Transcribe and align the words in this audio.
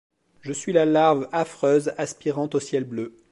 Je 0.41 0.51
suis 0.51 0.73
la 0.73 0.83
larve 0.85 1.29
affreuse 1.31 1.93
aspirant 1.95 2.49
au 2.53 2.59
ciel 2.59 2.85
bleu; 2.85 3.15